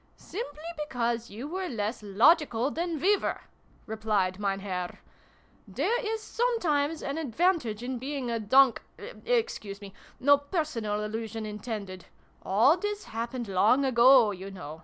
"Simply 0.16 0.64
because 0.76 1.30
you 1.30 1.46
were 1.46 1.68
less 1.68 2.02
logical 2.02 2.72
than 2.72 2.98
we 2.98 3.16
were," 3.16 3.42
replied 3.86 4.40
Mein 4.40 4.58
Herr 4.58 4.98
".There 5.68 5.96
is 6.04 6.20
sometimes 6.20 7.04
an 7.04 7.16
advantage 7.16 7.80
in 7.80 8.00
being 8.00 8.32
a 8.32 8.40
donk 8.40 8.82
Excuse 9.24 9.80
me! 9.80 9.94
No 10.18 10.38
personal 10.38 11.04
allusion 11.04 11.46
intended. 11.46 12.06
All 12.42 12.76
this 12.78 13.04
happened 13.04 13.46
long 13.46 13.84
ago, 13.84 14.32
you 14.32 14.50
know 14.50 14.82